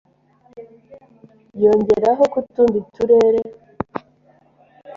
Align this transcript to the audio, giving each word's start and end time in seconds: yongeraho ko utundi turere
yongeraho 1.61 2.23
ko 2.31 2.37
utundi 2.41 2.79
turere 2.93 3.41